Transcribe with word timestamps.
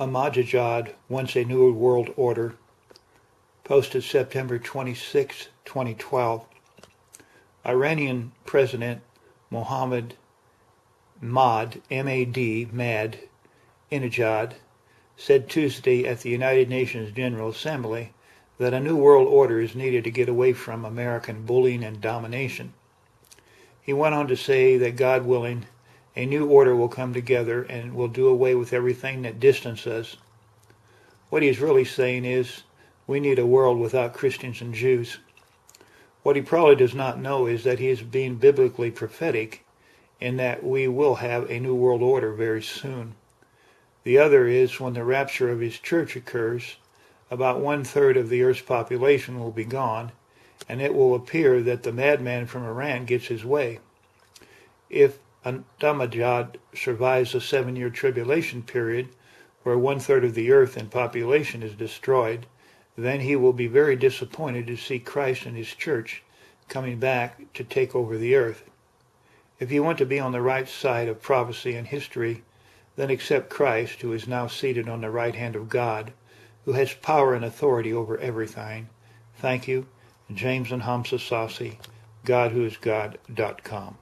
Ahmadinejad 0.00 0.94
Wants 1.10 1.36
a 1.36 1.44
New 1.44 1.70
World 1.74 2.14
Order, 2.16 2.54
posted 3.64 4.02
September 4.02 4.58
26, 4.58 5.48
2012. 5.66 6.46
Iranian 7.66 8.32
President 8.46 9.02
Mohammad 9.50 10.14
Mad, 11.20 11.82
M-A-D, 11.90 12.68
Mad, 12.72 13.18
Inejad, 13.92 14.54
said 15.18 15.50
Tuesday 15.50 16.06
at 16.06 16.20
the 16.20 16.30
United 16.30 16.70
Nations 16.70 17.12
General 17.12 17.50
Assembly 17.50 18.14
that 18.56 18.72
a 18.72 18.80
new 18.80 18.96
world 18.96 19.28
order 19.28 19.60
is 19.60 19.74
needed 19.74 20.04
to 20.04 20.10
get 20.10 20.30
away 20.30 20.54
from 20.54 20.86
American 20.86 21.44
bullying 21.44 21.84
and 21.84 22.00
domination. 22.00 22.72
He 23.82 23.92
went 23.92 24.14
on 24.14 24.28
to 24.28 24.36
say 24.36 24.78
that 24.78 24.96
God 24.96 25.26
willing, 25.26 25.66
a 26.20 26.26
new 26.26 26.46
order 26.46 26.76
will 26.76 26.88
come 26.88 27.14
together 27.14 27.62
and 27.62 27.94
will 27.94 28.06
do 28.06 28.28
away 28.28 28.54
with 28.54 28.74
everything 28.74 29.22
that 29.22 29.40
distances 29.40 29.86
us. 29.86 30.16
What 31.30 31.42
he's 31.42 31.60
really 31.60 31.86
saying 31.86 32.26
is, 32.26 32.62
we 33.06 33.20
need 33.20 33.38
a 33.38 33.46
world 33.46 33.78
without 33.78 34.12
Christians 34.12 34.60
and 34.60 34.74
Jews. 34.74 35.16
What 36.22 36.36
he 36.36 36.42
probably 36.42 36.76
does 36.76 36.94
not 36.94 37.18
know 37.18 37.46
is 37.46 37.64
that 37.64 37.78
he 37.78 37.88
is 37.88 38.02
being 38.02 38.34
biblically 38.34 38.90
prophetic 38.90 39.64
in 40.20 40.36
that 40.36 40.62
we 40.62 40.86
will 40.88 41.14
have 41.14 41.48
a 41.48 41.58
new 41.58 41.74
world 41.74 42.02
order 42.02 42.34
very 42.34 42.62
soon. 42.62 43.14
The 44.04 44.18
other 44.18 44.46
is 44.46 44.78
when 44.78 44.92
the 44.92 45.04
rapture 45.04 45.48
of 45.48 45.60
his 45.60 45.78
church 45.78 46.16
occurs, 46.16 46.76
about 47.30 47.60
one 47.60 47.82
third 47.82 48.18
of 48.18 48.28
the 48.28 48.42
earth's 48.42 48.60
population 48.60 49.40
will 49.40 49.52
be 49.52 49.64
gone, 49.64 50.12
and 50.68 50.82
it 50.82 50.92
will 50.92 51.14
appear 51.14 51.62
that 51.62 51.82
the 51.82 51.92
madman 51.92 52.44
from 52.44 52.66
Iran 52.66 53.06
gets 53.06 53.28
his 53.28 53.42
way. 53.42 53.78
If 54.90 55.18
Ahmadinejad 55.42 56.56
survives 56.74 57.32
the 57.32 57.40
seven 57.40 57.74
year 57.74 57.88
tribulation 57.88 58.62
period, 58.62 59.08
where 59.62 59.78
one 59.78 59.98
third 59.98 60.24
of 60.24 60.34
the 60.34 60.52
earth 60.52 60.76
and 60.76 60.90
population 60.90 61.62
is 61.62 61.74
destroyed, 61.74 62.46
then 62.96 63.20
he 63.20 63.36
will 63.36 63.54
be 63.54 63.66
very 63.66 63.96
disappointed 63.96 64.66
to 64.66 64.76
see 64.76 64.98
Christ 64.98 65.46
and 65.46 65.56
his 65.56 65.74
church 65.74 66.22
coming 66.68 66.98
back 66.98 67.52
to 67.54 67.64
take 67.64 67.94
over 67.94 68.18
the 68.18 68.34
earth. 68.34 68.64
If 69.58 69.72
you 69.72 69.82
want 69.82 69.98
to 69.98 70.06
be 70.06 70.20
on 70.20 70.32
the 70.32 70.42
right 70.42 70.68
side 70.68 71.08
of 71.08 71.22
prophecy 71.22 71.74
and 71.74 71.86
history, 71.86 72.42
then 72.96 73.08
accept 73.08 73.48
Christ, 73.48 74.02
who 74.02 74.12
is 74.12 74.28
now 74.28 74.46
seated 74.46 74.88
on 74.88 75.00
the 75.00 75.10
right 75.10 75.34
hand 75.34 75.56
of 75.56 75.70
God, 75.70 76.12
who 76.66 76.72
has 76.72 76.92
power 76.92 77.34
and 77.34 77.44
authority 77.44 77.92
over 77.92 78.18
everything. 78.18 78.90
Thank 79.36 79.66
you, 79.66 79.86
James 80.30 80.70
and 80.70 80.82
Hamza 80.82 81.18
Sasi, 81.18 81.78
GodWhoIsGod.com. 82.26 83.96